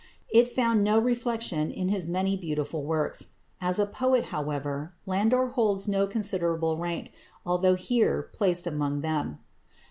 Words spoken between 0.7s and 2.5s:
no reflection in his many